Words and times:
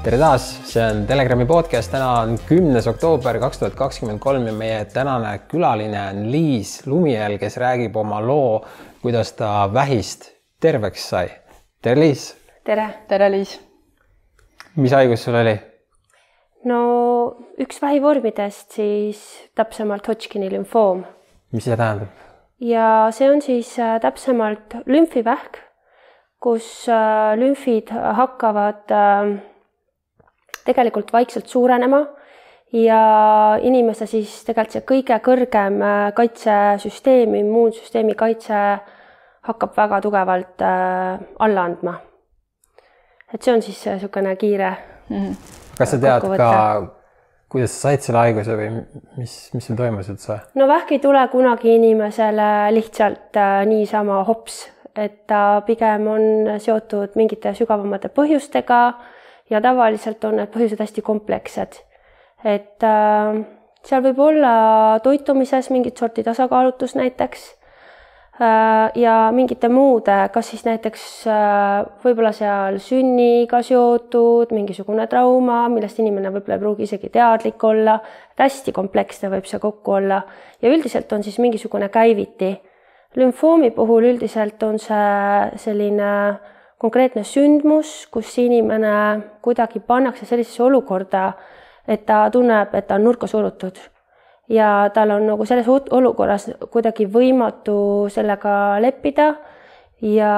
tere 0.00 0.16
taas, 0.16 0.44
see 0.64 0.80
on 0.80 1.02
Telegrami 1.04 1.44
podcast, 1.44 1.90
täna 1.92 2.22
on 2.22 2.38
kümnes 2.48 2.86
oktoober 2.88 3.36
kaks 3.42 3.58
tuhat 3.60 3.74
kakskümmend 3.76 4.20
kolm 4.22 4.46
ja 4.48 4.52
meie 4.56 4.78
tänane 4.88 5.34
külaline 5.50 5.98
on 6.00 6.22
Liis 6.32 6.86
Lumiel, 6.88 7.36
kes 7.40 7.58
räägib 7.60 7.98
oma 8.00 8.22
loo, 8.24 8.62
kuidas 9.02 9.34
ta 9.36 9.68
vähist 9.74 10.30
terveks 10.60 11.04
sai. 11.12 11.26
tere, 11.82 12.00
Liis. 12.00 12.30
tere. 12.64 12.86
tere, 13.08 13.28
Liis. 13.34 13.58
mis 14.76 14.96
haigus 14.96 15.26
sul 15.28 15.36
oli? 15.36 15.54
no 16.64 16.80
üks 17.60 17.82
vähivormidest 17.82 18.80
siis 18.80 19.20
täpsemalt 19.54 20.08
Hodgkini 20.08 20.48
lümfoom. 20.48 21.04
mis 21.52 21.68
see 21.68 21.76
tähendab? 21.76 22.08
ja 22.56 22.88
see 23.12 23.28
on 23.28 23.44
siis 23.44 23.76
äh, 23.78 23.98
täpsemalt 24.00 24.80
lümfivähk, 24.86 25.60
kus 26.40 26.88
äh, 26.88 27.36
lümfid 27.36 27.92
hakkavad 27.92 28.96
äh, 28.96 29.49
tegelikult 30.64 31.12
vaikselt 31.12 31.46
suurenema 31.46 32.04
ja 32.72 33.00
inimese 33.62 34.06
siis 34.06 34.32
tegelikult 34.46 34.76
see 34.76 34.86
kõige 34.86 35.18
kõrgem 35.24 35.80
äh, 35.82 35.98
kaitsesüsteem, 36.14 37.34
immuunsüsteemi 37.40 38.14
kaitse 38.18 38.60
hakkab 39.48 39.74
väga 39.76 40.00
tugevalt 40.04 40.62
äh, 40.62 41.18
alla 41.38 41.66
andma. 41.66 41.98
et 43.34 43.42
see 43.42 43.54
on 43.54 43.62
siis 43.62 43.82
niisugune 43.86 44.36
kiire 44.36 44.70
mm. 45.08 45.16
-hmm. 45.16 45.36
kas 45.78 45.90
sa 45.90 45.98
tead 45.98 46.26
ka, 46.36 46.50
kuidas 47.48 47.74
sa 47.74 47.88
said 47.88 48.00
selle 48.00 48.18
haiguse 48.18 48.56
või 48.56 48.70
mis, 49.16 49.50
mis 49.54 49.66
sul 49.66 49.76
toimus 49.76 50.08
üldse? 50.08 50.38
no 50.54 50.68
vähk 50.68 50.92
ei 50.92 50.98
tule 50.98 51.28
kunagi 51.28 51.74
inimesele 51.74 52.74
lihtsalt 52.74 53.36
äh, 53.36 53.64
niisama 53.66 54.24
hops, 54.24 54.68
et 54.96 55.26
ta 55.26 55.62
pigem 55.66 56.06
on 56.06 56.58
seotud 56.58 57.16
mingite 57.16 57.54
sügavamate 57.54 58.08
põhjustega 58.08 58.82
ja 59.50 59.60
tavaliselt 59.60 60.24
on 60.24 60.38
need 60.40 60.52
põhjused 60.54 60.80
hästi 60.80 61.02
komplekssed. 61.02 61.80
et 62.44 62.84
äh, 62.86 63.40
seal 63.84 64.04
võib 64.04 64.20
olla 64.24 64.52
toitumises 65.04 65.70
mingit 65.70 65.98
sorti 65.98 66.22
tasakaalutus 66.24 66.94
näiteks 66.96 67.42
äh, 68.40 68.94
ja 68.96 69.16
mingite 69.36 69.68
muude, 69.68 70.16
kas 70.32 70.52
siis 70.52 70.64
näiteks 70.64 71.04
äh, 71.28 71.82
võib-olla 72.04 72.32
seal 72.36 72.78
sünniga 72.80 73.60
seotud 73.66 74.54
mingisugune 74.56 75.06
trauma, 75.10 75.66
millest 75.68 76.00
inimene 76.00 76.32
võib-olla 76.32 76.56
ei 76.56 76.64
pruugi 76.64 76.88
isegi 76.88 77.12
teadlik 77.12 77.64
olla, 77.64 77.98
et 78.32 78.46
hästi 78.46 78.72
kompleksne 78.76 79.32
võib 79.34 79.50
see 79.50 79.60
kokku 79.60 79.98
olla 79.98 80.22
ja 80.62 80.72
üldiselt 80.72 81.12
on 81.12 81.26
siis 81.26 81.38
mingisugune 81.38 81.90
käiviti. 81.92 82.56
lümfoomi 83.16 83.70
puhul 83.74 84.04
üldiselt 84.14 84.62
on 84.62 84.78
see 84.78 85.58
selline 85.58 86.10
äh, 86.30 86.40
konkreetne 86.80 87.24
sündmus, 87.28 88.06
kus 88.10 88.32
inimene 88.40 88.92
kuidagi 89.44 89.82
pannakse 89.84 90.26
sellisesse 90.26 90.62
olukorda, 90.64 91.32
et 91.88 92.06
ta 92.08 92.24
tunneb, 92.32 92.74
et 92.74 92.86
ta 92.88 92.96
on 92.96 93.04
nurka 93.04 93.28
surutud 93.28 93.78
ja 94.50 94.90
tal 94.94 95.10
on 95.14 95.26
nagu 95.30 95.46
selles 95.46 95.68
olukorras 95.68 96.48
kuidagi 96.72 97.06
võimatu 97.06 98.08
sellega 98.10 98.80
leppida 98.82 99.28
ja 100.02 100.32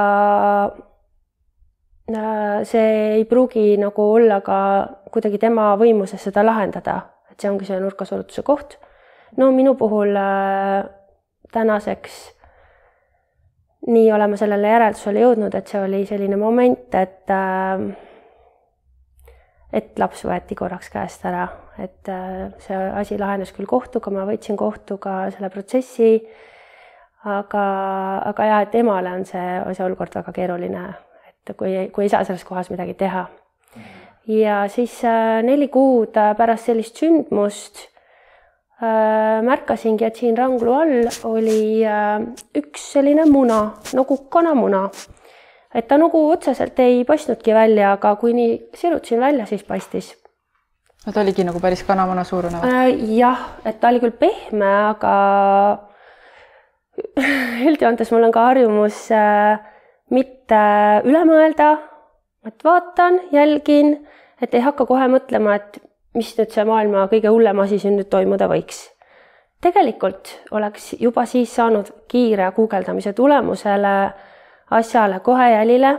äh, 2.13 2.59
see 2.69 2.91
ei 3.17 3.25
pruugi 3.29 3.77
nagu 3.81 4.11
olla 4.19 4.43
ka 4.45 4.59
kuidagi 5.13 5.41
tema 5.41 5.73
võimuses 5.81 6.21
seda 6.29 6.45
lahendada, 6.45 6.99
et 7.31 7.41
see 7.41 7.51
ongi 7.51 7.69
see 7.69 7.81
nurkasurutuse 7.81 8.45
koht. 8.45 8.77
no 9.37 9.51
minu 9.53 9.75
puhul 9.81 10.17
äh, 10.17 10.85
tänaseks 11.53 12.42
nii 13.87 14.13
oleme 14.15 14.37
sellele 14.39 14.71
järeldusele 14.71 15.23
jõudnud, 15.25 15.55
et 15.59 15.71
see 15.71 15.81
oli 15.83 16.05
selline 16.07 16.39
moment, 16.39 16.95
et 16.95 17.31
äh, 17.35 17.85
et 19.73 19.99
laps 19.99 20.25
võeti 20.29 20.57
korraks 20.59 20.91
käest 20.93 21.25
ära, 21.27 21.47
et 21.81 22.09
äh, 22.13 22.53
see 22.63 22.79
asi 23.01 23.19
lahenes 23.19 23.55
küll 23.57 23.69
kohtuga, 23.69 24.13
ma 24.15 24.27
võitsin 24.29 24.59
kohtuga 24.61 25.27
selle 25.35 25.51
protsessi. 25.51 26.15
aga, 27.25 27.65
aga 28.27 28.47
jah, 28.47 28.61
et 28.65 28.75
emale 28.75 29.13
on 29.15 29.25
see, 29.25 29.59
see 29.75 29.85
olukord 29.85 30.15
väga 30.15 30.33
keeruline, 30.35 30.89
et 31.29 31.55
kui, 31.57 31.77
kui 31.95 32.05
ei 32.05 32.11
saa 32.11 32.25
selles 32.27 32.45
kohas 32.45 32.71
midagi 32.71 32.95
teha. 32.95 33.27
ja 34.29 34.65
siis 34.69 35.01
äh, 35.05 35.41
neli 35.43 35.69
kuud 35.69 36.15
pärast 36.39 36.71
sellist 36.71 37.03
sündmust 37.03 37.89
märkasingi, 38.83 40.07
et 40.07 40.19
siin 40.19 40.37
ranglu 40.39 40.73
all 40.75 41.11
oli 41.29 41.85
äh, 41.87 42.25
üks 42.59 42.89
selline 42.97 43.29
muna 43.31 43.61
nagu 43.95 44.17
kanamuna. 44.33 44.89
et 45.75 45.87
ta 45.89 45.97
nagu 45.97 46.19
otseselt 46.31 46.79
ei 46.85 47.05
paistnudki 47.05 47.55
välja, 47.55 47.93
aga 47.93 48.17
kui 48.21 48.35
nii 48.37 48.59
sirutasin 48.75 49.21
välja, 49.21 49.47
siis 49.47 49.63
paistis. 49.65 50.13
no 51.07 51.13
ta 51.13 51.21
oligi 51.21 51.45
nagu 51.45 51.61
päris 51.61 51.85
kanamuna 51.87 52.25
suurune 52.25 52.59
või? 52.59 52.73
Äh, 52.73 53.15
jah, 53.19 53.47
et 53.65 53.79
ta 53.81 53.93
oli 53.93 54.03
küll 54.03 54.19
pehme, 54.19 54.73
aga 54.91 55.15
üldjoontes 57.69 58.11
mul 58.13 58.27
on 58.27 58.35
ka 58.35 58.49
harjumus 58.51 59.07
mitte 60.11 60.61
üle 61.07 61.23
mõelda, 61.25 61.71
et 62.47 62.67
vaatan, 62.67 63.21
jälgin, 63.33 63.95
et 64.43 64.55
ei 64.55 64.67
hakka 64.67 64.85
kohe 64.91 65.07
mõtlema, 65.09 65.55
et 65.57 65.79
mis 66.15 66.33
nüüd 66.39 66.53
see 66.53 66.65
maailma 66.69 67.07
kõige 67.13 67.31
hullem 67.33 67.63
asi 67.65 67.79
siin 67.81 67.97
nüüd 67.97 68.11
toimuda 68.13 68.49
võiks. 68.51 68.89
tegelikult 69.63 70.29
oleks 70.51 70.93
juba 71.01 71.25
siis 71.27 71.55
saanud 71.55 71.93
kiire 72.11 72.51
guugeldamise 72.57 73.13
tulemusele 73.13 74.13
asjale 74.71 75.21
kohe 75.21 75.51
jälile, 75.53 75.93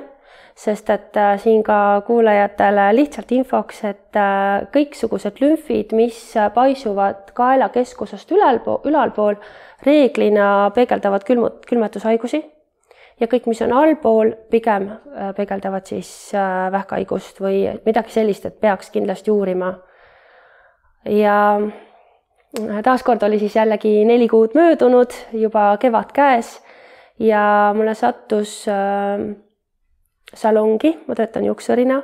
sest 0.55 0.89
et 0.89 1.17
äh, 1.17 1.37
siin 1.41 1.63
ka 1.63 2.03
kuulajatele 2.05 2.89
lihtsalt 2.95 3.31
infoks, 3.31 3.83
et 3.89 4.17
äh, 4.19 4.65
kõiksugused 4.73 5.39
lümfid, 5.41 5.93
mis 5.97 6.19
paisuvad 6.53 7.31
kaela 7.33 7.69
keskusest 7.73 8.31
ülalpool, 8.31 8.83
ülalpool, 8.89 9.39
reeglina 9.85 10.69
peegeldavad 10.75 11.25
külmut-, 11.25 11.63
külmetushaigusi 11.69 12.43
ja 13.19 13.29
kõik, 13.31 13.47
mis 13.49 13.63
on 13.65 13.73
allpool, 13.79 14.35
pigem 14.51 14.91
äh, 14.91 15.31
peegeldavad 15.37 15.89
siis 15.89 16.13
vähkhaigust 16.71 17.41
või 17.41 17.65
midagi 17.87 18.13
sellist, 18.13 18.45
et 18.45 18.61
peaks 18.61 18.93
kindlasti 18.93 19.33
uurima 19.33 19.73
ja 21.05 21.59
taaskord 22.83 23.23
oli 23.23 23.39
siis 23.39 23.55
jällegi 23.55 24.05
neli 24.05 24.27
kuud 24.27 24.55
möödunud, 24.55 25.11
juba 25.33 25.77
kevad 25.79 26.11
käes 26.13 26.63
ja 27.19 27.73
mulle 27.75 27.93
sattus 27.93 28.65
äh, 28.67 29.35
salongi, 30.33 30.97
ma 31.07 31.15
töötan 31.15 31.45
juuksurina, 31.45 32.01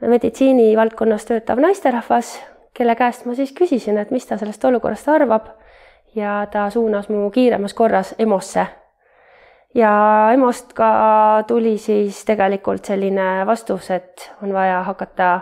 meditsiinivaldkonnas 0.00 1.26
töötav 1.26 1.60
naisterahvas, 1.62 2.36
kelle 2.74 2.94
käest 2.98 3.26
ma 3.26 3.34
siis 3.38 3.52
küsisin, 3.54 3.98
et 3.98 4.10
mis 4.10 4.26
ta 4.26 4.38
sellest 4.38 4.64
olukorrast 4.64 5.08
arvab 5.08 5.50
ja 6.14 6.46
ta 6.50 6.68
suunas 6.70 7.08
mu 7.08 7.30
kiiremas 7.30 7.74
korras 7.74 8.14
EMO-sse. 8.18 8.66
ja 9.74 9.92
EMO-st 10.32 10.72
ka 10.72 11.44
tuli 11.46 11.78
siis 11.78 12.24
tegelikult 12.24 12.84
selline 12.84 13.46
vastus, 13.46 13.90
et 13.90 14.32
on 14.42 14.52
vaja 14.52 14.82
hakata 14.82 15.40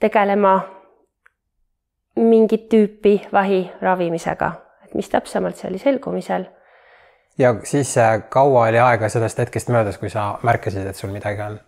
tegelema 0.00 0.60
mingit 2.16 2.68
tüüpi 2.68 3.20
vähi 3.32 3.70
ravimisega, 3.80 4.52
et 4.84 4.94
mis 4.94 5.08
täpsemalt 5.08 5.56
see 5.56 5.70
oli 5.70 5.78
selgumisel. 5.78 6.44
ja 7.38 7.54
siis 7.64 7.96
äh, 7.98 8.22
kaua 8.28 8.66
oli 8.68 8.78
aega 8.78 9.08
sellest 9.08 9.38
hetkest 9.38 9.68
möödas, 9.68 9.98
kui 9.98 10.10
sa 10.10 10.38
märkasid, 10.42 10.86
et 10.86 10.96
sul 10.96 11.10
midagi 11.10 11.42
on? 11.42 11.60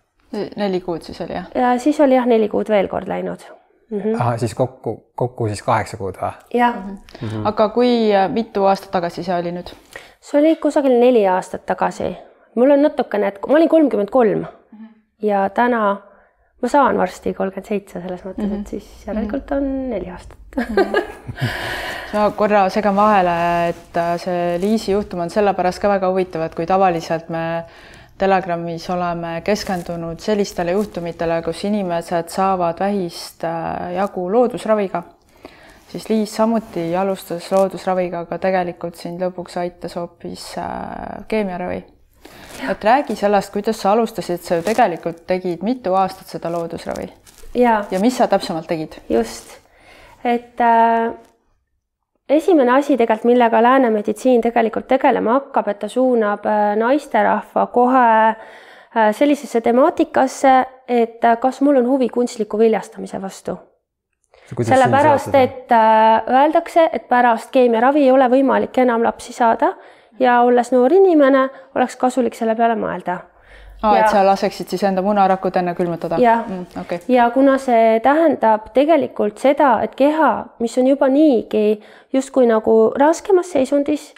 neli 0.55 0.81
kuud 0.81 1.01
siis 1.01 1.21
oli 1.21 1.33
jah? 1.33 1.45
ja 1.55 1.77
siis 1.79 1.99
oli 2.01 2.15
jah, 2.15 2.25
neli 2.25 2.49
kuud 2.49 2.69
veel 2.69 2.87
kord 2.87 3.07
läinud 3.07 3.45
mm. 3.89 3.99
-hmm. 3.99 4.21
ahah, 4.21 4.39
siis 4.39 4.55
kokku, 4.55 5.11
kokku 5.15 5.47
siis 5.47 5.63
kaheksa 5.63 5.97
kuud 5.97 6.15
või? 6.21 6.31
jah 6.53 6.75
mm. 6.75 6.97
-hmm. 7.21 7.47
aga 7.47 7.69
kui 7.69 8.15
äh, 8.15 8.29
mitu 8.31 8.65
aastat 8.65 8.91
tagasi 8.91 9.23
see 9.23 9.35
oli 9.39 9.51
nüüd? 9.51 9.73
see 10.21 10.39
oli 10.39 10.55
kusagil 10.55 10.99
neli 10.99 11.27
aastat 11.27 11.65
tagasi. 11.65 12.17
mul 12.55 12.71
on 12.71 12.81
natukene, 12.81 13.27
et 13.27 13.39
ma 13.47 13.55
olin 13.55 13.69
kolmkümmend 13.69 14.09
kolm 14.09 14.39
mhm. 14.39 14.85
ja 15.21 15.49
täna 15.49 15.97
ma 16.65 16.71
saan 16.71 16.97
varsti 16.97 17.33
kolmkümmend 17.37 17.69
seitse, 17.69 18.01
selles 18.01 18.23
mõttes 18.25 18.45
mm, 18.45 18.51
-hmm. 18.51 18.61
et 18.61 18.73
siis 18.73 19.07
järelikult 19.07 19.51
on 19.53 19.67
neli 19.91 20.09
aastat. 20.09 20.37
Ma 22.15 22.29
korra 22.37 22.63
segan 22.73 22.95
vahele, 22.95 23.35
et 23.69 23.97
äh, 23.99 24.13
see 24.21 24.55
Liisi 24.61 24.93
juhtum 24.93 25.21
on 25.25 25.29
sellepärast 25.29 25.81
ka 25.83 25.91
väga 25.91 26.09
huvitav, 26.09 26.45
et 26.45 26.55
kui 26.55 26.65
tavaliselt 26.65 27.29
me 27.29 27.65
Telegramis 28.17 28.87
oleme 28.89 29.41
keskendunud 29.43 30.23
sellistele 30.23 30.71
juhtumitele, 30.71 31.41
kus 31.43 31.65
inimesed 31.67 32.31
saavad 32.31 32.79
vähist 32.79 33.43
äh, 33.43 33.91
jagu 33.97 34.29
loodusraviga, 34.31 35.03
siis 35.91 36.07
Liis 36.09 36.35
samuti 36.35 36.95
alustas 36.95 37.51
loodusraviga, 37.51 38.23
aga 38.25 38.39
tegelikult 38.39 38.95
sind 38.95 39.21
lõpuks 39.21 39.59
aitas 39.59 39.99
hoopis 39.99 40.53
äh, 40.57 41.27
keemiaravi 41.27 41.83
et 42.69 42.83
räägi 42.83 43.15
sellest, 43.15 43.53
kuidas 43.53 43.81
sa 43.81 43.91
alustasid, 43.91 44.41
sa 44.41 44.55
ju 44.55 44.65
tegelikult 44.65 45.25
tegid 45.27 45.63
mitu 45.63 45.93
aastat 45.93 46.27
seda 46.27 46.51
loodusravi. 46.51 47.09
ja, 47.53 47.83
ja 47.91 47.99
mis 47.99 48.17
sa 48.17 48.27
täpsemalt 48.27 48.67
tegid? 48.67 48.99
just, 49.09 49.57
et 50.23 50.61
äh, 50.61 51.13
esimene 52.29 52.71
asi 52.71 52.97
tegelikult, 52.97 53.29
millega 53.29 53.61
lääne 53.63 53.89
meditsiin 53.93 54.41
tegelikult 54.41 54.87
tegelema 54.87 55.39
hakkab, 55.39 55.69
et 55.69 55.79
ta 55.79 55.89
suunab 55.89 56.45
äh, 56.49 56.73
naisterahva 56.79 57.67
kohe 57.73 58.07
äh, 58.29 59.11
sellisesse 59.11 59.61
temaatikasse, 59.61 60.55
et 60.87 61.23
äh, 61.23 61.37
kas 61.41 61.61
mul 61.61 61.81
on 61.81 61.87
huvi 61.87 62.09
kunstliku 62.09 62.59
viljastamise 62.59 63.21
vastu. 63.21 63.57
sellepärast, 64.61 65.35
et 65.35 65.71
öeldakse, 66.29 66.89
et 66.93 67.07
pärast 67.09 67.49
keemiaravi 67.51 68.03
ei 68.03 68.11
ole 68.11 68.27
võimalik 68.29 68.77
enam 68.77 69.03
lapsi 69.03 69.33
saada 69.33 69.71
ja 70.19 70.41
olles 70.41 70.71
noor 70.71 70.93
inimene, 70.93 71.49
oleks 71.75 71.95
kasulik 71.95 72.35
selle 72.35 72.55
peale 72.55 72.75
mõelda 72.79 73.19
aa, 73.81 73.99
et 73.99 74.09
sa 74.11 74.23
laseksid 74.25 74.71
siis 74.71 74.83
enda 74.87 75.03
munarakud 75.05 75.55
enne 75.59 75.75
külmutada? 75.77 76.19
jah 76.21 76.43
mm,, 76.47 76.81
okay. 76.81 76.99
ja 77.11 77.29
kuna 77.33 77.57
see 77.61 77.99
tähendab 78.03 78.69
tegelikult 78.75 79.41
seda, 79.41 79.77
et 79.85 79.95
keha, 79.95 80.31
mis 80.63 80.77
on 80.81 80.87
juba 80.87 81.09
niigi 81.11 81.81
justkui 82.13 82.47
nagu 82.49 82.77
raskemas 82.99 83.51
seisundis, 83.55 84.13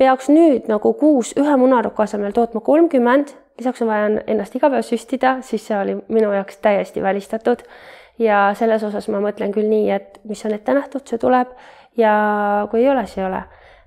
peaks 0.00 0.30
nüüd 0.32 0.68
nagu 0.70 0.94
kuus 0.98 1.34
ühe 1.38 1.56
munaruku 1.60 2.02
asemel 2.02 2.34
tootma 2.36 2.62
kolmkümmend, 2.64 3.34
lisaks 3.60 3.82
on 3.84 3.90
vaja 3.92 4.10
ennast 4.26 4.54
iga 4.56 4.70
päev 4.72 4.84
süstida, 4.86 5.38
siis 5.46 5.66
see 5.68 5.76
oli 5.78 5.98
minu 6.08 6.32
jaoks 6.32 6.60
täiesti 6.64 7.02
välistatud. 7.02 7.64
ja 8.20 8.50
selles 8.56 8.82
osas 8.84 9.08
ma 9.08 9.20
mõtlen 9.20 9.52
küll 9.52 9.68
nii, 9.68 9.90
et 9.90 10.20
mis 10.28 10.44
on 10.44 10.52
ette 10.52 10.74
nähtud, 10.76 11.06
see 11.08 11.18
tuleb 11.18 11.52
ja 11.96 12.12
kui 12.70 12.82
ei 12.82 12.90
ole, 12.90 13.06
siis 13.06 13.22
ei 13.22 13.24
ole. 13.24 13.42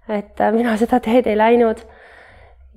Et 0.10 0.40
mina 0.52 0.78
seda 0.78 1.00
teed 1.00 1.28
ei 1.28 1.38
läinud 1.38 1.84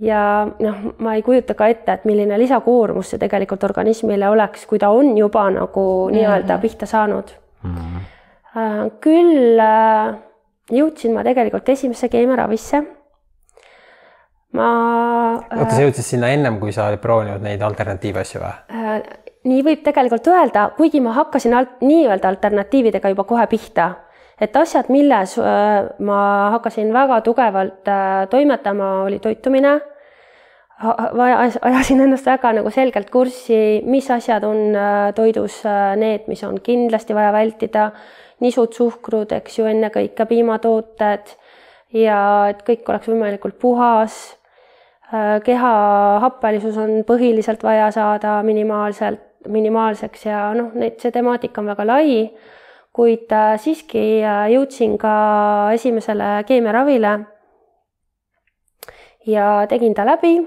ja 0.01 0.21
noh, 0.47 0.83
ma 0.99 1.15
ei 1.17 1.23
kujuta 1.23 1.57
ka 1.57 1.69
ette, 1.73 1.93
et 1.93 2.05
milline 2.09 2.39
lisakoormus 2.39 3.15
see 3.15 3.23
tegelikult 3.23 3.65
organismile 3.65 4.29
oleks, 4.29 4.67
kui 4.67 4.79
ta 4.79 4.91
on 4.95 5.17
juba 5.19 5.49
nagu 5.51 5.87
nii-öelda 6.13 6.55
-hmm. 6.55 6.61
pihta 6.61 6.87
saanud 6.87 7.33
mm. 7.63 7.75
-hmm. 7.75 8.91
küll 9.01 9.61
äh, 9.61 10.15
jõudsin 10.71 11.15
ma 11.15 11.25
tegelikult 11.25 11.69
esimesse 11.69 12.09
keemiaravisse. 12.09 12.83
ma. 14.53 14.69
oota, 15.57 15.75
sa 15.75 15.83
jõudsid 15.83 16.03
sinna 16.03 16.29
ennem, 16.29 16.61
kui 16.61 16.73
sa 16.73 16.87
olid 16.89 17.01
proovinud 17.01 17.43
neid 17.43 17.63
alternatiive 17.63 18.21
asju 18.21 18.41
või? 18.41 19.01
nii 19.45 19.63
võib 19.63 19.83
tegelikult 19.83 20.27
öelda, 20.27 20.71
kuigi 20.77 21.01
ma 21.01 21.13
hakkasin 21.13 21.55
alt, 21.55 21.81
nii-öelda 21.81 22.29
alternatiividega 22.29 23.09
juba 23.09 23.25
kohe 23.25 23.47
pihta 23.47 23.91
et 24.41 24.57
asjad, 24.57 24.91
milles 24.93 25.37
äh, 25.41 25.89
ma 26.05 26.21
hakkasin 26.57 26.93
väga 26.95 27.21
tugevalt 27.25 27.89
äh, 27.89 28.27
toimetama, 28.31 29.03
oli 29.09 29.19
toitumine. 29.19 29.81
ajasin 30.77 32.03
ennast 32.05 32.27
väga 32.29 32.53
nagu 32.59 32.71
selgelt 32.71 33.09
kurssi, 33.11 33.81
mis 33.89 34.11
asjad 34.13 34.45
on 34.45 34.77
äh, 34.77 35.13
toidus 35.17 35.63
need, 35.97 36.27
mis 36.29 36.45
on 36.45 36.61
kindlasti 36.61 37.17
vaja 37.17 37.33
vältida, 37.33 37.91
nisud, 38.45 38.75
suhkrud, 38.77 39.33
eks 39.33 39.59
ju, 39.59 39.69
ennekõike 39.71 40.27
piimatooted 40.29 41.33
ja 41.97 42.19
et 42.51 42.61
kõik 42.67 42.85
oleks 42.93 43.09
võimalikult 43.09 43.57
puhas. 43.59 44.37
keha 45.47 45.73
happelisus 46.21 46.77
on 46.83 47.05
põhiliselt 47.07 47.63
vaja 47.63 47.91
saada 47.95 48.43
minimaalselt, 48.43 49.23
minimaalseks 49.49 50.27
ja 50.27 50.41
noh, 50.53 50.73
neid, 50.75 50.99
see 51.01 51.15
temaatika 51.15 51.63
on 51.63 51.71
väga 51.71 51.87
lai 51.87 52.27
kuid 52.97 53.33
siiski 53.61 54.05
äh, 54.25 54.47
jõudsin 54.55 54.97
ka 55.01 55.15
esimesele 55.77 56.41
keemiaravile. 56.49 57.19
ja 59.27 59.67
tegin 59.69 59.95
ta 59.95 60.07
läbi, 60.07 60.39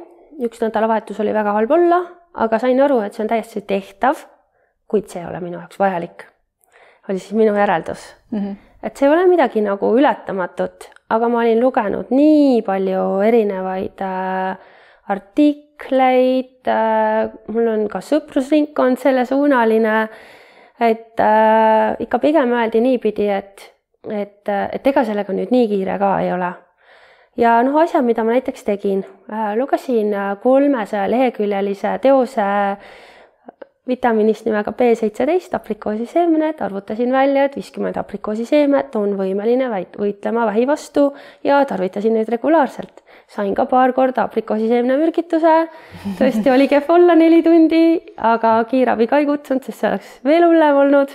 üks 0.45 0.61
nädalavahetus 0.63 1.19
oli 1.19 1.33
väga 1.35 1.53
halb 1.57 1.71
olla, 1.75 1.99
aga 2.33 2.59
sain 2.61 2.79
aru, 2.81 3.01
et 3.03 3.13
see 3.13 3.25
on 3.25 3.29
täiesti 3.29 3.61
tehtav, 3.67 4.23
kuid 4.89 5.09
see 5.11 5.21
ei 5.21 5.27
ole 5.29 5.41
minu 5.43 5.59
jaoks 5.59 5.79
vajalik. 5.79 6.25
oli 7.09 7.19
siis 7.19 7.33
minu 7.33 7.55
järeldus 7.57 8.15
mm. 8.31 8.39
-hmm. 8.39 8.55
et 8.83 8.97
see 8.97 9.07
ei 9.07 9.13
ole 9.13 9.27
midagi 9.27 9.61
nagu 9.61 9.93
ületamatut, 9.97 10.89
aga 11.09 11.29
ma 11.29 11.39
olin 11.43 11.61
lugenud 11.61 12.09
nii 12.09 12.61
palju 12.61 13.05
erinevaid 13.27 14.01
äh, 14.01 14.57
artikleid 15.07 16.67
äh,, 16.67 17.29
mul 17.47 17.67
on 17.67 17.87
ka 17.89 18.01
sõprusringkond 18.01 18.97
sellesuunaline 19.01 20.09
et 20.79 21.19
äh, 21.19 21.95
ikka 21.99 22.19
pigem 22.23 22.53
öeldi 22.55 22.81
niipidi, 22.83 23.27
et, 23.29 23.67
et, 24.07 24.49
et 24.49 24.87
ega 24.91 25.03
sellega 25.07 25.35
nüüd 25.35 25.51
nii 25.53 25.67
kiire 25.71 25.99
ka 25.99 26.15
ei 26.23 26.33
ole. 26.33 26.53
ja 27.39 27.59
noh, 27.63 27.77
asjad, 27.81 28.03
mida 28.07 28.23
ma 28.23 28.35
näiteks 28.35 28.65
tegin 28.67 29.03
äh,, 29.31 29.53
lugesin 29.59 30.13
äh, 30.13 30.33
kolmesaja 30.43 31.09
leheküljelise 31.11 31.97
teose 32.03 32.47
vitamiinist 33.89 34.45
nimega 34.45 34.71
B 34.77 34.91
seitseteist 34.95 35.53
aprikoosiseemned, 35.57 36.59
arvutasin 36.61 37.11
välja, 37.11 37.47
et 37.47 37.55
viiskümmend 37.57 37.97
aprikoosiseemet 37.97 38.95
on 38.99 39.15
võimeline 39.17 39.69
võitlema 39.97 40.45
vähi 40.51 40.67
vastu 40.69 41.09
ja 41.43 41.63
tarvitasin 41.65 42.13
neid 42.19 42.29
regulaarselt 42.29 43.01
sain 43.29 43.53
ka 43.55 43.65
paar 43.69 43.93
korda 43.93 44.25
aprikoosiseemnemürgituse. 44.25 45.55
tõesti 46.19 46.51
oli 46.53 46.67
kehv 46.71 46.89
olla 46.95 47.15
neli 47.17 47.41
tundi, 47.45 47.81
aga 48.17 48.57
kiirabi 48.69 49.07
ka 49.09 49.21
ei 49.21 49.27
kutsunud, 49.29 49.65
sest 49.65 49.83
see 49.83 49.91
oleks 49.91 50.13
veel 50.25 50.45
hullem 50.47 50.79
olnud, 50.83 51.13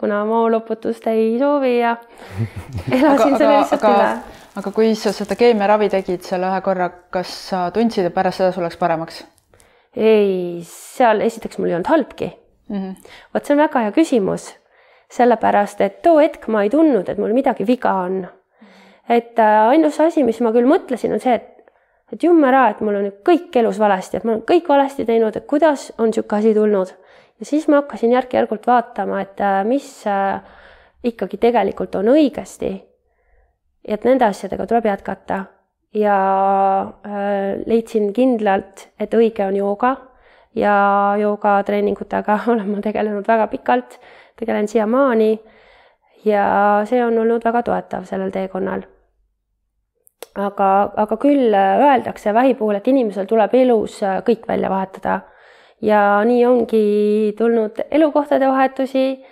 kuna 0.00 0.22
mooloputust 0.28 1.06
ei 1.12 1.34
soovi 1.40 1.74
ja 1.78 1.96
elasin 2.96 3.36
selle 3.36 3.58
lihtsalt 3.58 3.84
aga, 3.84 3.92
üle. 3.92 4.38
aga 4.62 4.72
kui 4.78 4.94
sa 4.98 5.12
seda 5.16 5.36
keemiaravi 5.40 5.90
tegid 5.92 6.24
selle 6.26 6.48
ühe 6.48 6.64
korra, 6.64 6.88
kas 7.12 7.34
sa 7.50 7.66
tundsid, 7.74 8.08
et 8.08 8.16
pärast 8.16 8.40
seda 8.40 8.54
sul 8.56 8.64
läks 8.66 8.80
paremaks? 8.80 9.22
ei, 9.96 10.64
seal 10.66 11.20
esiteks 11.26 11.60
mul 11.60 11.72
ei 11.72 11.76
olnud 11.76 11.92
halbki 11.92 12.32
mm 12.70 12.80
-hmm.. 12.80 13.14
vot 13.34 13.44
see 13.44 13.56
on 13.58 13.64
väga 13.66 13.84
hea 13.84 13.94
küsimus, 14.00 14.50
sellepärast 15.12 15.80
et 15.84 16.02
too 16.02 16.18
hetk 16.18 16.48
ma 16.48 16.64
ei 16.64 16.70
tundnud, 16.70 17.08
et 17.08 17.18
mul 17.18 17.36
midagi 17.36 17.66
viga 17.68 17.92
on 18.06 18.22
et 19.08 19.38
äh, 19.38 19.68
ainus 19.68 20.00
asi, 20.00 20.24
mis 20.26 20.40
ma 20.40 20.52
küll 20.54 20.68
mõtlesin, 20.68 21.14
on 21.14 21.22
see, 21.22 21.38
et 21.38 21.56
et 22.10 22.24
jummara, 22.26 22.64
et 22.72 22.80
mul 22.82 22.96
on 22.98 23.04
nüüd 23.06 23.20
kõik 23.22 23.54
elus 23.60 23.76
valesti, 23.78 24.18
et 24.18 24.24
ma 24.26 24.32
olen 24.32 24.40
kõik 24.42 24.66
valesti 24.66 25.04
teinud, 25.06 25.36
et 25.38 25.44
kuidas 25.46 25.92
on 25.94 26.10
niisugune 26.10 26.40
asi 26.40 26.54
tulnud. 26.56 26.88
ja 27.38 27.46
siis 27.46 27.68
ma 27.68 27.78
hakkasin 27.80 28.12
järk-järgult 28.16 28.66
vaatama, 28.66 29.20
et 29.22 29.40
äh, 29.40 29.60
mis 29.64 29.86
äh, 30.10 30.40
ikkagi 31.04 31.38
tegelikult 31.38 31.94
on 31.94 32.10
õigesti. 32.10 32.72
et 33.84 34.04
nende 34.04 34.24
asjadega 34.24 34.66
tuleb 34.66 34.84
jätkata 34.84 35.44
ja 35.94 36.16
leidsin 37.66 38.12
kindlalt, 38.12 38.88
et 39.00 39.14
õige 39.14 39.46
on 39.46 39.56
jooga 39.56 39.96
ja 40.54 41.14
joogatreeningutega 41.18 42.38
olen 42.52 42.68
ma 42.74 42.82
tegelenud 42.84 43.26
väga 43.26 43.46
pikalt, 43.46 44.00
tegelen 44.36 44.68
siiamaani 44.68 45.32
ja 46.24 46.46
see 46.84 47.04
on 47.04 47.18
olnud 47.18 47.44
väga 47.44 47.62
toetav 47.62 48.04
sellel 48.04 48.30
teekonnal 48.30 48.82
aga, 50.38 50.68
aga 50.96 51.18
küll 51.20 51.54
äh, 51.54 51.80
öeldakse 51.80 52.34
vähi 52.34 52.54
puhul, 52.54 52.78
et 52.78 52.88
inimesel 52.88 53.26
tuleb 53.26 53.54
elus 53.54 54.00
äh, 54.02 54.20
kõik 54.26 54.46
välja 54.48 54.70
vahetada. 54.70 55.20
ja 55.80 56.20
nii 56.24 56.44
ongi 56.44 57.34
tulnud 57.38 57.78
elukohtade 57.90 58.48
vahetusi, 58.48 59.24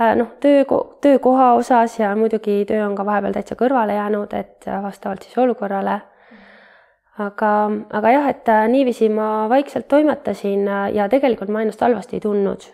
äh, 0.00 0.14
noh, 0.16 0.32
töö, 0.40 0.64
töökoha 1.00 1.52
osas 1.54 1.98
ja 1.98 2.14
muidugi 2.16 2.64
töö 2.64 2.86
on 2.86 2.96
ka 2.96 3.04
vahepeal 3.06 3.36
täitsa 3.36 3.54
kõrvale 3.54 3.94
jäänud, 3.94 4.32
et 4.32 4.66
vastavalt 4.82 5.22
siis 5.22 5.38
olukorrale. 5.38 6.00
aga, 7.20 7.70
aga 7.92 8.10
jah, 8.10 8.28
et 8.28 8.48
niiviisi 8.68 9.08
ma 9.12 9.46
vaikselt 9.48 9.88
toimetasin 9.88 10.68
ja 10.94 11.08
tegelikult 11.08 11.50
ma 11.50 11.60
ennast 11.60 11.80
halvasti 11.80 12.16
ei 12.16 12.20
tundnud. 12.20 12.64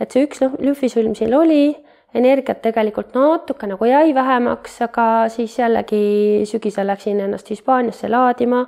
et 0.00 0.10
see 0.10 0.26
üks 0.26 0.42
lümfisülm 0.58 1.14
siin 1.14 1.34
oli 1.34 1.87
energiat 2.14 2.62
tegelikult 2.64 3.14
natuke 3.16 3.68
nagu 3.68 3.84
jäi 3.84 4.14
vähemaks, 4.14 4.80
aga 4.86 5.28
siis 5.32 5.58
jällegi 5.58 6.44
sügisel 6.48 6.88
läksin 6.88 7.20
ennast 7.20 7.50
Hispaaniasse 7.50 8.08
laadima. 8.08 8.66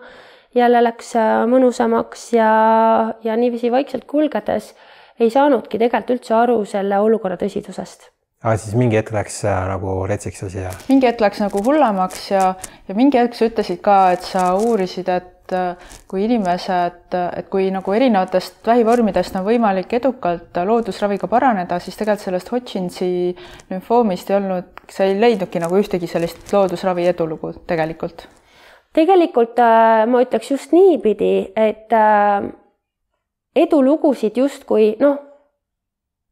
jälle 0.54 0.80
läks 0.82 1.12
äh, 1.16 1.46
mõnusamaks 1.46 2.32
ja, 2.34 3.14
ja 3.22 3.36
niiviisi 3.36 3.70
vaikselt 3.70 4.04
kulgedes 4.04 4.74
ei 5.20 5.30
saanudki 5.30 5.78
tegelikult 5.78 6.16
üldse 6.16 6.34
aru 6.34 6.64
selle 6.64 6.98
olukorra 6.98 7.36
tõsidusest 7.38 8.10
aga 8.42 8.56
siis 8.56 8.74
mingi 8.74 8.96
hetk 8.96 9.12
läks 9.14 9.42
äh, 9.44 9.58
nagu 9.68 9.94
retsiks 10.10 10.42
asi 10.48 10.62
ja? 10.64 10.72
mingi 10.88 11.06
hetk 11.06 11.20
läks 11.22 11.42
nagu 11.44 11.62
hullemaks 11.64 12.30
ja, 12.32 12.54
ja 12.88 12.96
mingi 12.98 13.20
hetk 13.20 13.36
sa 13.38 13.46
ütlesid 13.50 13.82
ka, 13.84 13.98
et 14.16 14.26
sa 14.26 14.46
uurisid, 14.58 15.08
et 15.12 15.28
et 15.50 15.56
äh, 15.56 15.92
kui 16.08 16.24
inimesed, 16.24 17.14
et 17.14 17.48
kui 17.50 17.70
nagu 17.74 17.94
erinevatest 17.94 18.66
vähivormidest 18.66 19.36
on 19.38 19.46
võimalik 19.46 19.92
edukalt 19.98 20.56
loodusraviga 20.66 21.28
paraneda, 21.30 21.80
siis 21.80 21.96
tegelikult 21.98 22.24
sellest 22.24 22.52
Hodginsi 22.52 23.10
lümfoomist 23.70 24.30
ei 24.30 24.36
olnud, 24.36 24.84
sa 24.90 25.06
ei 25.06 25.18
leidnudki 25.18 25.62
nagu 25.62 25.78
ühtegi 25.78 26.10
sellist 26.10 26.52
loodusravi 26.52 27.08
edulugu 27.10 27.54
tegelikult? 27.66 28.26
tegelikult 28.94 29.58
äh, 29.62 30.06
ma 30.10 30.22
ütleks 30.24 30.50
just 30.50 30.72
niipidi, 30.74 31.52
et 31.56 31.92
äh, 31.94 32.50
edulugusid 33.56 34.38
justkui 34.38 34.94
noh, 35.00 35.18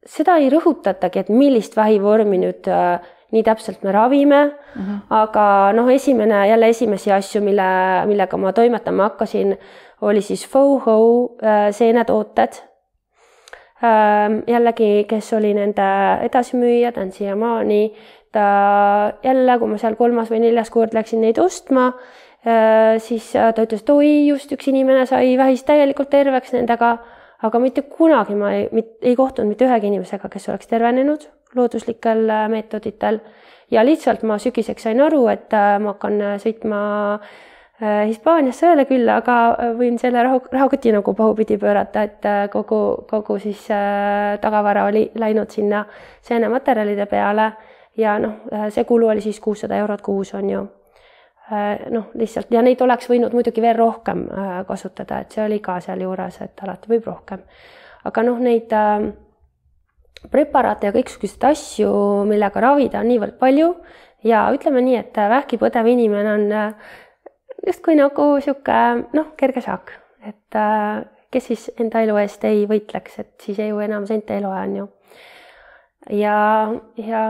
seda 0.06 0.38
ei 0.40 0.50
rõhutatagi, 0.50 1.22
et 1.22 1.30
millist 1.30 1.76
vähivormi 1.78 2.40
nüüd 2.42 2.70
äh, 2.70 2.98
nii 3.32 3.42
täpselt 3.44 3.82
me 3.84 3.92
ravime 3.92 4.44
mm, 4.44 4.82
-hmm. 4.82 5.00
aga 5.10 5.72
noh, 5.76 5.88
esimene 5.92 6.48
jälle 6.48 6.68
esimesi 6.68 7.12
asju, 7.12 7.42
mille, 7.42 7.62
millega 8.06 8.36
ma 8.36 8.52
toimetama 8.52 9.02
hakkasin, 9.02 9.58
oli 10.00 10.20
siis 10.20 10.48
Foho 10.48 11.24
äh, 11.42 11.70
seenetooted 11.70 12.52
äh,. 13.82 14.42
jällegi, 14.46 15.04
kes 15.08 15.32
oli 15.32 15.54
nende 15.54 15.88
edasimüüja, 16.22 16.92
ta 16.92 17.00
on 17.00 17.12
siiamaani, 17.12 17.94
ta 18.32 18.40
jälle, 19.22 19.58
kui 19.58 19.68
ma 19.68 19.78
seal 19.78 19.96
kolmas 19.96 20.30
või 20.30 20.40
neljas 20.40 20.70
kord 20.70 20.94
läksin 20.94 21.20
neid 21.20 21.38
ostma 21.38 21.92
siis 22.98 23.32
ta 23.32 23.62
ütles, 23.62 23.82
et 23.82 23.90
oi, 23.90 24.26
just 24.28 24.52
üks 24.52 24.68
inimene 24.70 25.06
sai 25.06 25.36
vähist 25.36 25.66
täielikult 25.66 26.08
terveks 26.10 26.52
nendega, 26.54 26.96
aga 27.42 27.58
mitte 27.58 27.82
kunagi 27.82 28.34
ma 28.34 28.52
ei, 28.54 28.68
ei 29.02 29.16
kohtunud 29.16 29.48
mitte 29.48 29.66
ühegi 29.66 29.90
inimesega, 29.90 30.28
kes 30.28 30.48
oleks 30.48 30.70
tervenenud 30.70 31.26
looduslikel 31.54 32.24
meetoditel. 32.48 33.20
Ja 33.70 33.84
lihtsalt 33.84 34.22
ma 34.24 34.38
sügiseks 34.40 34.86
sain 34.88 35.00
aru, 35.04 35.26
et 35.28 35.52
ma 35.52 35.92
hakkan 35.92 36.22
sõitma 36.42 36.80
Hispaaniasse 37.78 38.66
õele 38.66 38.84
küll, 38.88 39.06
aga 39.12 39.34
võin 39.78 40.00
selle 40.02 40.24
rahu, 40.26 40.40
rahakoti 40.50 40.90
nagu 40.90 41.12
pahupidi 41.14 41.54
pöörata, 41.62 42.02
et 42.08 42.26
kogu, 42.50 42.80
kogu 43.06 43.36
siis 43.38 43.68
tagavara 44.42 44.88
oli 44.88 45.04
läinud 45.14 45.54
sinna 45.54 45.84
seenematerjalide 46.26 47.06
peale. 47.06 47.52
Ja 47.96 48.16
noh, 48.18 48.48
see 48.74 48.82
kulu 48.88 49.12
oli 49.12 49.22
siis 49.22 49.38
kuussada 49.40 49.78
eurot 49.78 50.02
kuus, 50.02 50.34
on 50.34 50.50
ju. 50.50 50.64
Äh, 51.52 51.86
noh, 51.90 52.10
lihtsalt 52.14 52.50
ja 52.52 52.60
neid 52.60 52.80
oleks 52.84 53.08
võinud 53.08 53.32
muidugi 53.32 53.62
veel 53.64 53.76
rohkem 53.78 54.26
äh, 54.28 54.48
kasutada, 54.68 55.22
et 55.22 55.32
see 55.32 55.40
oli 55.40 55.62
ka 55.64 55.78
sealjuures, 55.80 56.42
et 56.44 56.60
alati 56.60 56.90
võib 56.90 57.06
rohkem. 57.08 57.40
aga 58.04 58.24
noh, 58.26 58.42
neid 58.44 58.74
äh, 58.76 59.06
preparaate 60.32 60.88
ja 60.88 60.94
kõiksuguseid 60.94 61.46
asju, 61.50 61.90
millega 62.28 62.62
ravida, 62.64 63.02
on 63.02 63.10
niivõrd 63.12 63.38
palju. 63.40 63.72
Ja 64.26 64.48
ütleme 64.54 64.82
nii, 64.82 64.96
et 64.98 65.18
vähki 65.30 65.60
põdev 65.60 65.86
inimene 65.86 66.32
on 66.34 66.48
justkui 67.66 67.94
nagu 67.98 68.32
sihuke 68.42 68.78
noh, 69.14 69.30
kerge 69.38 69.62
saak, 69.62 69.92
et 70.26 70.58
kes 71.30 71.48
siis 71.50 71.68
enda 71.78 72.02
elu 72.02 72.16
eest 72.22 72.44
ei 72.48 72.64
võitleks, 72.66 73.18
et 73.22 73.34
siis 73.44 73.60
ju 73.62 73.78
enam 73.84 74.06
sente 74.08 74.34
eluaja 74.38 74.66
on 74.66 74.76
ju. 74.80 74.88
ja, 76.18 76.38
ja 76.98 77.22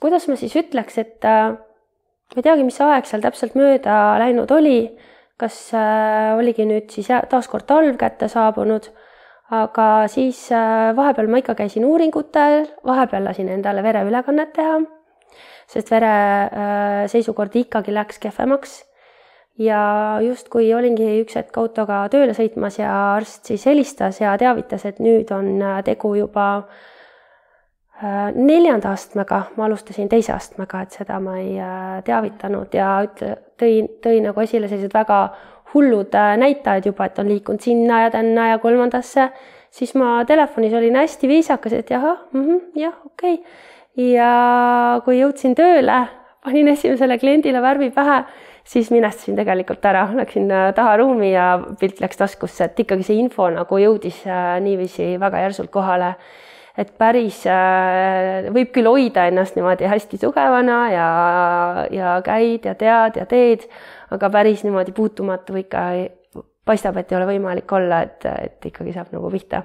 kuidas 0.00 0.28
ma 0.28 0.36
siis 0.38 0.54
ütleks, 0.60 0.98
et 1.02 1.26
ma 1.26 2.38
ei 2.38 2.46
teagi, 2.46 2.66
mis 2.66 2.80
aeg 2.84 3.08
seal 3.08 3.24
täpselt 3.24 3.56
mööda 3.58 4.18
läinud 4.22 4.50
oli, 4.54 4.78
kas 5.40 5.56
äh, 5.74 6.36
oligi 6.38 6.66
nüüd 6.68 6.92
siis 6.92 7.08
taaskord 7.30 7.66
talv 7.68 7.96
kätte 8.00 8.28
saabunud, 8.30 8.90
aga 9.50 9.86
siis 10.10 10.44
äh, 10.54 10.90
vahepeal 10.96 11.30
ma 11.30 11.40
ikka 11.42 11.56
käisin 11.58 11.84
uuringutel, 11.84 12.68
vahepeal 12.86 13.26
lasin 13.26 13.50
endale 13.50 13.82
vereülekannet 13.82 14.52
teha, 14.56 14.78
sest 15.70 15.90
vere 15.90 16.12
äh, 16.12 17.02
seisukord 17.10 17.56
ikkagi 17.56 17.94
läks 17.94 18.22
kehvemaks. 18.22 18.80
Ja 19.60 19.80
justkui 20.24 20.70
olingi 20.72 21.18
üks 21.20 21.36
hetk 21.36 21.58
autoga 21.60 22.04
tööle 22.08 22.32
sõitmas 22.32 22.78
ja 22.78 22.92
arst 23.18 23.50
siis 23.50 23.66
helistas 23.68 24.22
ja 24.22 24.32
teavitas, 24.40 24.86
et 24.88 25.02
nüüd 25.04 25.28
on 25.36 25.58
tegu 25.84 26.14
juba 26.16 26.46
äh, 26.62 26.78
Äh, 28.00 28.30
neljanda 28.32 28.94
astmega. 28.96 29.42
Ma 29.56 29.66
alustasin 29.66 30.08
teise 30.08 30.32
astmega, 30.32 30.80
et 30.80 30.94
seda 30.96 31.18
ma 31.20 31.34
ei 31.36 31.58
äh, 31.60 31.98
teavitanud 32.06 32.72
ja 32.72 32.94
ütle, 33.04 33.34
tõi, 33.60 33.74
tõi 34.00 34.22
nagu 34.24 34.40
esile 34.40 34.70
sellised 34.70 34.94
väga 34.96 35.18
hullud 35.74 36.14
äh, 36.14 36.36
näitajad 36.40 36.90
juba, 36.90 37.06
et 37.06 37.18
on 37.18 37.28
liikunud 37.28 37.60
sinna 37.60 38.04
ja 38.04 38.10
tänna 38.10 38.48
ja 38.52 38.58
kolmandasse, 38.58 39.30
siis 39.70 39.94
ma 39.94 40.24
telefonis 40.26 40.74
olin 40.74 40.96
hästi 40.96 41.28
viisakas, 41.28 41.72
et 41.72 41.90
jahah 41.90 42.18
mm, 42.32 42.46
-hmm, 42.46 42.60
jah, 42.74 42.94
okei. 43.06 43.34
Okay.. 43.34 44.14
ja 44.14 45.00
kui 45.04 45.20
jõudsin 45.20 45.54
tööle, 45.54 46.06
panin 46.44 46.68
esimesele 46.68 47.18
kliendile 47.18 47.62
värvi 47.62 47.90
pähe, 47.90 48.24
siis 48.64 48.90
minestasin 48.90 49.36
tegelikult 49.36 49.84
ära, 49.84 50.08
läksin 50.14 50.48
taha 50.74 50.96
ruumi 50.96 51.32
ja 51.32 51.60
pilt 51.80 52.00
läks 52.00 52.16
taskusse, 52.16 52.64
et 52.64 52.80
ikkagi 52.80 53.02
see 53.02 53.18
info 53.18 53.50
nagu 53.50 53.78
jõudis 53.78 54.22
niiviisi 54.60 55.16
väga 55.20 55.42
järsult 55.46 55.70
kohale. 55.70 56.14
Et 56.78 56.92
päris 56.96 57.42
äh, 57.50 58.46
võib 58.54 58.70
küll 58.72 58.86
hoida 58.88 59.26
ennast 59.28 59.56
niimoodi 59.58 59.88
hästi 59.90 60.20
tugevana 60.22 60.78
ja, 60.92 61.08
ja 61.92 62.12
käid 62.24 62.64
ja 62.64 62.76
tead 62.78 63.18
ja 63.18 63.26
teed, 63.28 63.66
aga 64.10 64.30
päris 64.30 64.64
niimoodi 64.66 64.92
puutumatu 64.92 65.56
ikka 65.60 65.84
paistab, 66.64 67.00
et 67.00 67.12
ei 67.12 67.18
ole 67.18 67.28
võimalik 67.32 67.72
olla, 67.72 68.02
et, 68.06 68.26
et 68.30 68.70
ikkagi 68.70 68.94
saab 68.96 69.14
nagu 69.14 69.30
pihta. 69.32 69.62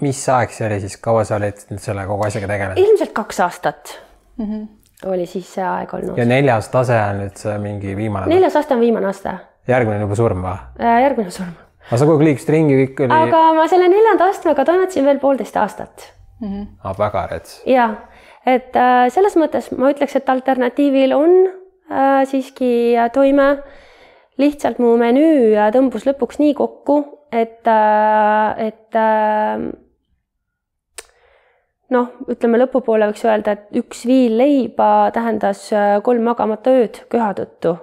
mis 0.00 0.22
aeg 0.28 0.52
see 0.54 0.66
oli 0.68 0.80
siis, 0.84 0.96
kaua 1.02 1.24
sa 1.24 1.40
olid 1.40 1.66
nüüd 1.70 1.82
selle 1.82 2.06
kogu 2.06 2.26
asjaga 2.28 2.50
tegelenud? 2.52 2.80
ilmselt 2.80 3.12
kaks 3.16 3.40
aastat 3.40 3.94
mm 4.36 4.46
-hmm. 4.46 5.12
oli 5.12 5.26
siis 5.26 5.52
see 5.54 5.64
aeg 5.64 5.94
olnud. 5.94 6.18
ja 6.18 6.24
neljas 6.24 6.68
tase 6.68 6.98
on 7.10 7.22
nüüd 7.24 7.36
see 7.36 7.58
mingi 7.58 7.96
viimane? 7.96 8.26
neljas 8.34 8.56
aste 8.56 8.74
on 8.74 8.80
viimane 8.80 9.06
aste. 9.06 9.38
järgmine 9.68 9.96
on 9.96 10.02
juba 10.08 10.14
surm 10.14 10.42
või? 10.42 10.58
Äh, 10.80 11.00
järgmine 11.02 11.30
surm 11.30 11.54
aga 11.86 11.98
sa 11.98 12.06
kogu 12.06 12.18
aeg 12.18 12.28
liikusid 12.30 12.54
ringi, 12.54 12.78
kõik 12.82 13.04
oli. 13.06 13.18
aga 13.26 13.42
ma 13.54 13.66
selle 13.70 13.88
neljanda 13.88 14.30
astmega 14.30 14.64
toimetasin 14.64 15.04
veel 15.04 15.18
poolteist 15.18 15.56
aastat 15.56 16.12
mm. 16.40 16.48
-hmm. 16.48 16.66
Ah, 16.82 16.98
väga 16.98 17.26
rets. 17.32 17.62
ja, 17.66 17.90
et 18.46 18.76
äh, 18.76 19.06
selles 19.12 19.36
mõttes 19.36 19.70
ma 19.76 19.90
ütleks, 19.90 20.16
et 20.16 20.28
alternatiivil 20.28 21.14
on 21.16 21.36
siiski 22.30 22.96
toime. 23.14 23.62
lihtsalt 24.36 24.78
mu 24.82 24.96
menüü 25.00 25.54
tõmbus 25.72 26.04
lõpuks 26.04 26.36
nii 26.42 26.52
kokku, 26.54 26.96
et 27.32 27.64
äh,, 27.64 28.66
et 28.66 28.98
äh, 29.00 29.62
noh, 31.94 32.10
ütleme 32.28 32.60
lõpupoole 32.60 33.08
võiks 33.08 33.24
öelda, 33.24 33.56
et 33.56 33.80
üks 33.80 34.04
viil 34.04 34.36
leiba 34.36 35.08
tähendas 35.14 35.70
äh, 35.72 35.96
kolm 36.04 36.28
magamata 36.28 36.74
ööd 36.74 37.00
köha 37.08 37.32
tõttu 37.38 37.78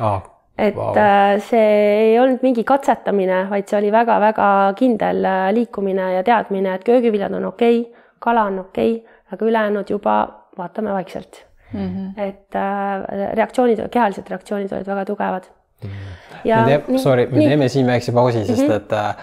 ah 0.00 0.22
et 0.58 0.74
wow. 0.74 0.96
See 1.44 1.66
ei 2.10 2.16
olnud 2.18 2.42
mingi 2.42 2.64
katsetamine, 2.66 3.44
vaid 3.50 3.68
see 3.70 3.78
oli 3.78 3.92
väga-väga 3.94 4.48
kindel 4.78 5.22
liikumine 5.54 6.14
ja 6.16 6.24
teadmine, 6.26 6.74
et 6.74 6.86
köögiviljad 6.88 7.36
on 7.38 7.50
okei 7.52 7.82
okay,, 7.84 8.06
kala 8.18 8.48
on 8.50 8.64
okei 8.64 8.96
okay,, 8.96 9.20
aga 9.32 9.46
ülejäänud 9.46 9.92
juba 9.94 10.16
vaatame 10.58 10.96
vaikselt 10.96 11.44
mm. 11.72 11.88
-hmm. 11.88 12.22
et 12.22 12.54
äh, 12.54 13.34
reaktsioonid, 13.34 13.88
kehalised 13.90 14.30
reaktsioonid 14.30 14.72
olid 14.72 14.86
väga 14.86 15.04
tugevad 15.04 15.44
mm. 15.82 15.90
-hmm. 15.90 16.40
ja 16.44 16.62
me 16.62 16.64
teeme, 16.64 16.98
sorry, 16.98 17.26
me 17.26 17.38
nii. 17.38 17.48
teeme 17.48 17.68
siin 17.68 17.86
väikse 17.86 18.12
pausi, 18.12 18.44
sest 18.44 18.62
mm 18.62 18.68
-hmm. 18.68 18.76
et 18.76 18.92
äh, 18.92 19.16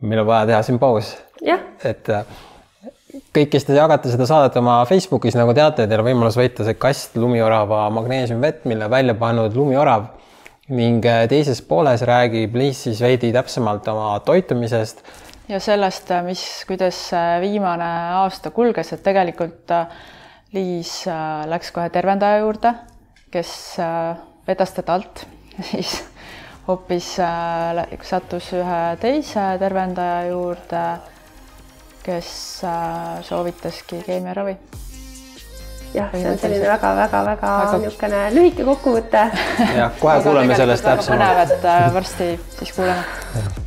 meil 0.00 0.20
on 0.20 0.26
vaja 0.26 0.46
teha 0.46 0.62
siin 0.62 0.78
paus. 0.78 1.16
et 1.84 2.08
äh, 2.08 2.24
kõik, 3.10 3.50
kes 3.50 3.64
te 3.64 3.74
jagate 3.74 4.10
seda 4.10 4.26
saadet 4.26 4.56
oma 4.56 4.84
Facebookis, 4.88 5.36
nagu 5.38 5.54
teate, 5.54 5.86
teil 5.86 6.02
on 6.02 6.06
võimalus 6.06 6.38
võita 6.38 6.66
see 6.66 6.78
kast 6.80 7.16
lumiorava 7.16 7.88
magneesiumvett, 7.94 8.64
mille 8.70 8.90
välja 8.90 9.14
pannud 9.14 9.56
lumiorav 9.56 10.08
ning 10.70 11.04
äh, 11.06 11.24
teises 11.30 11.62
pooles 11.66 12.04
räägib 12.06 12.54
Liis 12.58 12.84
siis 12.86 13.00
veidi 13.02 13.32
täpsemalt 13.34 13.88
oma 13.90 14.12
toitumisest. 14.26 15.02
ja 15.48 15.60
sellest, 15.60 16.10
äh, 16.14 16.22
mis, 16.24 16.44
kuidas 16.68 17.02
äh, 17.16 17.40
viimane 17.42 17.90
aasta 18.20 18.52
kulges, 18.54 18.92
et 18.94 19.02
tegelikult 19.02 19.72
Liis 20.52 21.04
läks 21.46 21.70
kohe 21.70 21.90
tervendaja 21.94 22.40
juurde, 22.42 22.72
kes 23.30 23.52
vedas 24.48 24.74
teda 24.74 24.96
alt, 24.98 25.24
siis 25.70 26.00
hoopis 26.66 27.12
sattus 28.02 28.50
ühe 28.58 28.82
teise 29.02 29.46
tervendaja 29.62 30.26
juurde, 30.32 30.84
kes 32.02 32.34
soovitaski 33.30 34.02
keemiaravi 34.06 34.58
jah, 35.94 36.10
see 36.12 36.28
on 36.30 36.38
selline 36.38 36.68
väga-väga-väga 36.70 37.54
niisugune 37.84 38.20
lühike 38.36 38.66
kokkuvõte. 38.68 39.24
jah, 39.80 39.96
kohe 40.02 40.20
kuuleme 40.26 40.58
sellest 40.58 40.86
täpsemalt. 40.86 41.24
põnev, 41.24 41.42
et 41.46 41.72
äh, 41.72 41.88
varsti 41.96 42.30
siis 42.58 42.76
kuuleme. 42.76 43.59